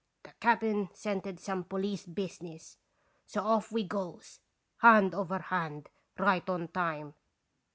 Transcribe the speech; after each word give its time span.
The 0.23 0.33
cap'n 0.39 0.89
scented 0.95 1.39
some 1.39 1.63
police 1.65 2.07
business; 2.07 2.79
so 3.27 3.43
off 3.43 3.71
we 3.71 3.83
goes, 3.83 4.39
hand 4.77 5.13
over 5.13 5.37
hand, 5.37 5.89
right 6.17 6.49
on 6.49 6.69
time. 6.69 7.13